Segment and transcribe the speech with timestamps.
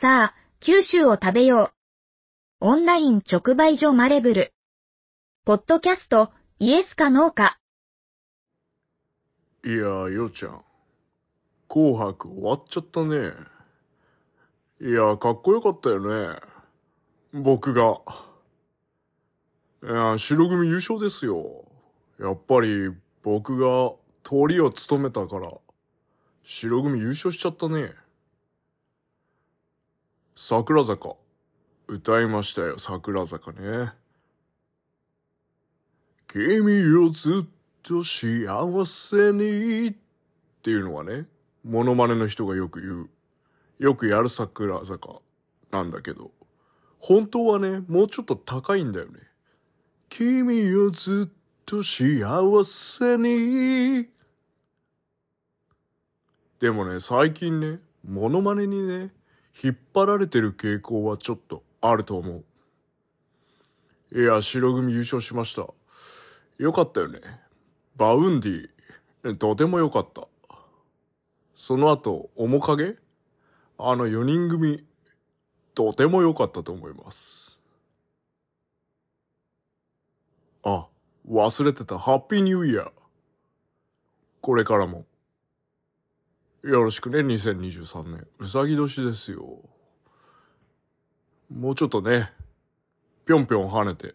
[0.00, 1.72] さあ、九州を食べよ
[2.60, 2.66] う。
[2.66, 4.52] オンライン直売所マレブル。
[5.44, 7.58] ポッドキャスト、イエスかノーか。
[9.64, 10.62] いや、ようちゃん。
[11.68, 13.32] 紅白終わっちゃったね。
[14.80, 16.38] いや、かっこよかったよね。
[17.32, 18.00] 僕が。
[19.82, 21.64] いや、白組優勝ですよ。
[22.20, 22.94] やっぱり
[23.24, 25.50] 僕が鳥を務めたから、
[26.44, 27.94] 白組優勝しちゃったね。
[30.50, 31.16] 桜坂。
[31.88, 33.92] 歌いましたよ、桜坂ね。
[36.26, 37.48] 君をずっ
[37.82, 39.94] と幸せにっ
[40.62, 41.26] ていうのはね、
[41.62, 43.10] モノマネの人がよく言う。
[43.78, 45.20] よくやる桜坂
[45.70, 46.30] なんだけど、
[46.98, 49.20] 本当はね、もうちょっと高いんだよね。
[50.08, 51.32] 君をずっ
[51.66, 54.08] と幸せに。
[56.58, 59.12] でもね、最近ね、モノマネにね、
[59.62, 62.42] 引っ張られてる傾向はちょっとあると思
[64.12, 64.20] う。
[64.20, 65.66] いや、白組優勝しました。
[66.58, 67.20] よかったよね。
[67.96, 70.28] Vaundy、とてもよかった。
[71.54, 72.96] その後、面影？
[73.78, 74.86] あの4人組、
[75.74, 77.58] とても良かったと思います。
[80.62, 80.86] あ、
[81.28, 81.98] 忘れてた。
[81.98, 82.90] ハッピーニューイヤー。
[84.40, 85.04] これからも。
[86.64, 88.26] よろしくね、2023年。
[88.40, 89.60] うさぎ年ですよ。
[91.50, 92.32] もうちょっとね、
[93.26, 94.14] ぴょんぴょん跳ねて、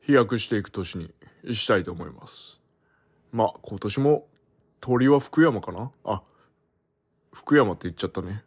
[0.00, 1.12] 飛躍していく年に
[1.52, 2.60] したいと思います。
[3.32, 4.28] まあ、今年も、
[4.80, 5.90] 鳥は福山かな？
[6.04, 6.22] あ、
[7.32, 8.44] 福山って言っちゃったね。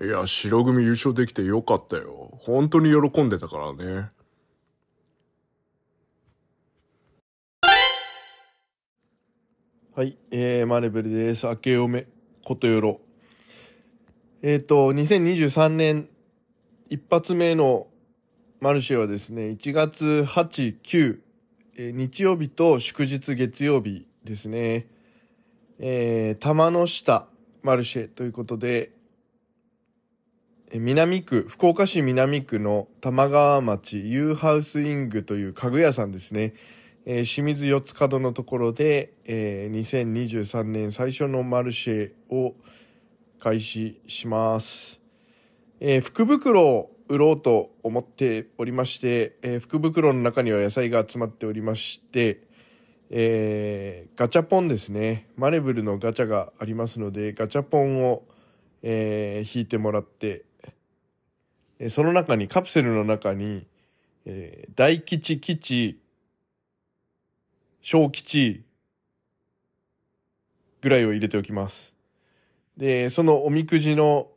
[0.00, 2.30] いや、白組優勝できてよかったよ。
[2.40, 4.10] 本当に喜んでたからね。
[9.96, 11.46] はい、えー、マネブルです。
[11.46, 12.08] 明けおめ、
[12.44, 13.00] ことよろ。
[14.42, 16.08] えっ、ー、と、2023年
[16.90, 17.86] 一発目の
[18.58, 21.18] マルシェはですね、1月8、9、
[21.76, 24.88] えー、日曜日と祝日月曜日ですね。
[25.78, 27.28] えー、玉の下
[27.62, 28.90] マルシェということで、
[30.72, 36.54] 南区、福岡市南区の玉川町ユーハウスイングという家具屋さんですね。
[37.06, 42.54] えー、清水四つ角のところで、えー、2023年最初のマルシェを
[43.40, 44.98] 開始します。
[45.80, 52.40] えー、福袋を売ろうと思っておりまして、えー、福袋の中には野菜が集まっておりまして、
[53.10, 55.28] えー、ガチャポンですね。
[55.36, 58.22] マレブルのガチャがありますので、ガチャポンを、
[58.82, 60.46] えー、引いてもらって、
[61.78, 63.66] えその中に、カプセルの中に、
[64.24, 66.00] えー、大吉、吉、
[67.86, 68.64] 小吉
[70.80, 71.94] ぐらいを入れておきます。
[72.78, 74.28] で、そのおみくじの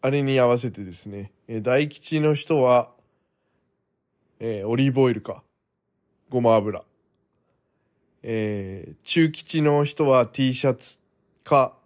[0.00, 2.92] あれに合わせてですね、え大吉の人は、
[4.38, 5.42] えー、オリーブオイルか、
[6.28, 6.84] ごま油。
[8.22, 11.00] えー、中吉の人は T シャツ
[11.42, 11.76] か、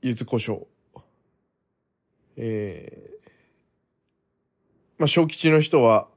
[0.00, 0.66] 柚子胡椒。
[2.36, 3.30] えー、
[4.98, 6.08] まあ、小吉の人は、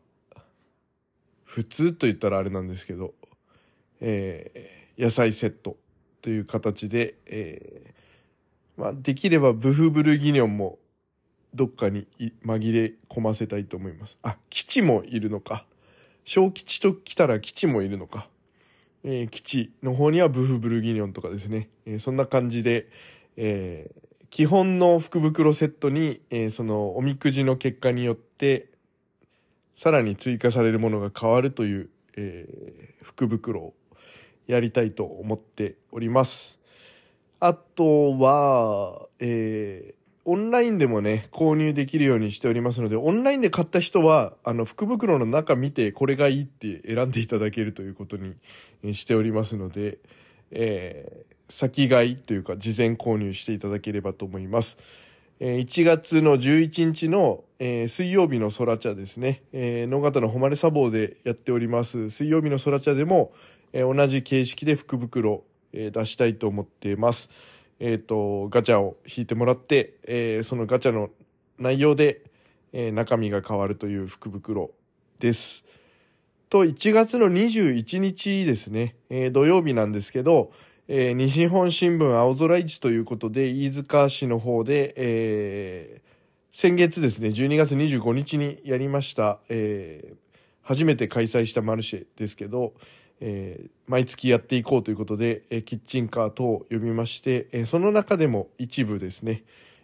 [1.43, 3.13] 普通と言ったらあれなんですけど、
[4.07, 5.77] えー、野菜セット
[6.21, 10.77] という形で、えー、まあ、できればブフブルギニョンも
[11.55, 12.07] どっかに
[12.45, 14.19] 紛れ込ませたいと思います。
[14.21, 15.65] あ、基地もいるのか。
[16.23, 18.27] 小吉と来たら基地もいるのか。
[19.03, 21.69] えー、基地の方にはブフブルギニョンとかですね。
[21.87, 22.87] えー、そんな感じで、
[23.37, 28.69] えー、基本の福袋セットに、え、そのおみくじの結果によって、
[29.73, 33.73] さらに追加されるものが変わるという、え、福袋を
[34.47, 36.59] やりたいと思っております。
[37.39, 49.99] あとは、えー、オンラインでもね、購入できるようにしておりますので、オンラインで買った人は、あの、福袋の中見て、これがいいって選んでいただけるということにしておりますので、
[50.49, 54.77] えー、先買いというか、事前購入していただければと思います。
[55.39, 63.33] えー、1月の11日の、えー、水曜日の空茶ですね、えー、野方の誉れ砂防でやっております、水曜日の空茶でも、
[63.75, 65.43] えー、同じ形式で福袋、
[65.73, 67.29] えー、出したいと思っています。
[67.81, 71.09] えっ、ー、と、ガチャを引いてもらって、えー、そのガチャの
[71.59, 72.21] 内容で、
[72.71, 74.71] えー、中身が変わるという福袋
[75.19, 75.65] です。
[76.49, 80.53] と、1月の21日ですね、えー、土曜日なんですけど、
[80.87, 90.15] えー、西日本新聞青空市ということで、飯塚市の方で、えー、先月ですね、12月25日にやりました、えー、
[90.61, 92.73] 初めて開催したマルシェですけど、
[93.21, 99.43] えー、毎月やっていこうということで、えー、キッチンカー等を呼びまして、えー、その中でも一部ですね、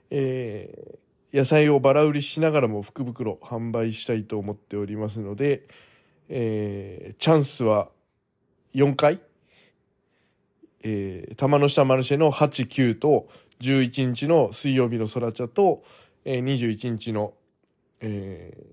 [0.09, 1.01] えー
[1.33, 5.63] 野菜をバラ売りしながらも福袋販売したいと思っておりますので、
[6.27, 7.89] えーチャンスは
[8.73, 9.21] 4回、
[10.83, 13.29] えー玉の下マルシェの8、9と、
[13.61, 15.83] 11日の水曜日の空茶と、
[16.25, 17.33] えー21日の、
[18.01, 18.71] えー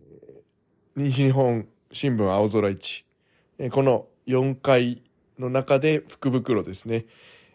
[0.97, 3.05] 西日本新聞青空市、
[3.59, 5.03] えーこの4回
[5.39, 7.07] の中で福袋ですね、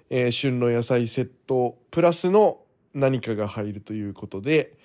[0.09, 2.61] えー旬の野菜セットプラスの
[2.95, 4.75] 何かが入るということで、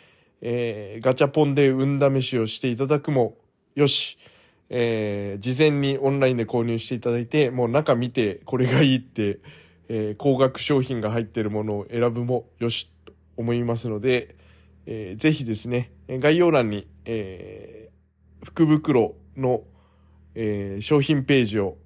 [0.42, 3.38] えーガチャポンで運試しをしていただくも
[3.74, 4.18] よし、
[4.68, 9.40] えー事前にオンラインで購入していただいて、もう中見てこれがいいって、
[9.88, 14.36] えー高額商品が入ってるものを選ぶもよしと思いますので、
[14.84, 17.88] えーぜひですね、概要欄に、えー
[18.44, 19.62] 福袋の、
[20.40, 21.78] えー商品ページを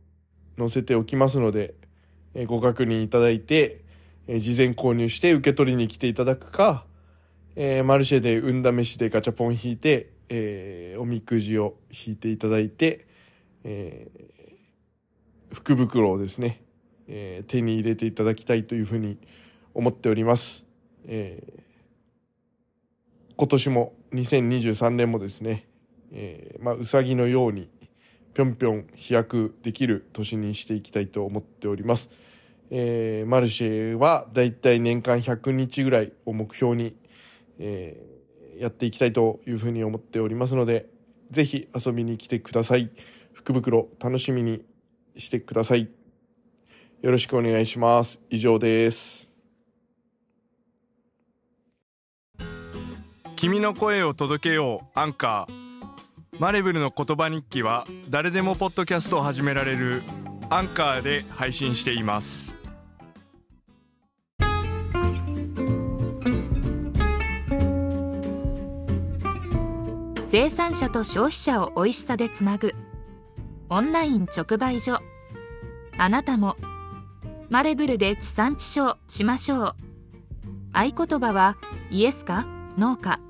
[0.58, 1.74] 載せておきますので、
[2.34, 3.80] えーご確認いただいて、
[4.26, 6.84] えー事前購入して受け取りに来ていただくか、
[7.56, 13.06] えーマルシェで運試しでガチャポン引いて、えーおみくじを引いていただいて、
[13.64, 16.62] えー福袋をですね、
[17.08, 19.16] えー手に入れていただきたいというふうに
[19.72, 20.66] 思っております。
[21.06, 21.62] えー
[23.34, 25.66] 今年も2023年もですね、
[26.12, 27.70] えーまあ、うさぎのように
[28.34, 32.10] ぴょんぴょん飛躍できる年にしていきたいと思っております。
[32.70, 36.96] えーマルシェはだいたい年間100日ぐらいを目標に、
[37.58, 38.22] えー
[38.58, 40.86] やっていきたいというふうに思っておりますので、
[41.30, 42.90] ぜひ遊びに来てください。
[43.32, 44.62] 福袋楽しみに
[45.16, 45.88] してください。
[47.00, 48.20] よろしくお願いします。
[48.30, 49.28] 以上です。
[53.36, 55.71] 君の声を届けようアンカー
[56.38, 60.02] マレブルの言葉日記は誰でもポッドキャストを始められる
[60.48, 62.54] アンカーで配信しています。
[70.30, 72.72] 生産者と消費者を美味しさでつなぐ。
[73.68, 75.00] オンライン直売所。
[75.98, 76.56] あなたも。
[77.50, 79.74] マレブルで地産地消しましょう。
[80.72, 81.58] 合言葉は
[81.90, 82.46] イエスか
[82.78, 83.20] ノーか。